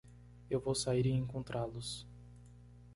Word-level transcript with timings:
Eu 0.49 0.59
vou 0.59 0.73
sair 0.73 1.05
e 1.05 1.11
encontrá-los! 1.11 2.07